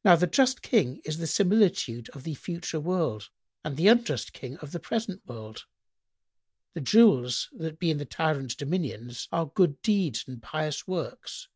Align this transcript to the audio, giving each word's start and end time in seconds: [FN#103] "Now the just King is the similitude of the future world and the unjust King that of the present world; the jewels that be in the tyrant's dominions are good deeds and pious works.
[FN#103] 0.00 0.04
"Now 0.06 0.16
the 0.16 0.26
just 0.26 0.62
King 0.62 0.96
is 1.04 1.18
the 1.18 1.28
similitude 1.28 2.08
of 2.08 2.24
the 2.24 2.34
future 2.34 2.80
world 2.80 3.30
and 3.62 3.76
the 3.76 3.86
unjust 3.86 4.32
King 4.32 4.54
that 4.54 4.62
of 4.64 4.72
the 4.72 4.80
present 4.80 5.24
world; 5.28 5.64
the 6.74 6.80
jewels 6.80 7.48
that 7.52 7.78
be 7.78 7.92
in 7.92 7.98
the 7.98 8.04
tyrant's 8.04 8.56
dominions 8.56 9.28
are 9.30 9.46
good 9.46 9.80
deeds 9.80 10.24
and 10.26 10.42
pious 10.42 10.88
works. 10.88 11.46